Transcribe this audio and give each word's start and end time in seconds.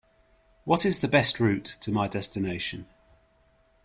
What 0.63 0.83
is 0.83 0.97
the 0.97 1.07
best 1.07 1.39
route 1.39 1.77
to 1.81 1.91
my 1.91 2.07
destination? 2.07 2.87